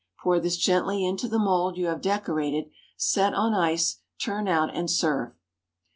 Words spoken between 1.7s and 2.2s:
you have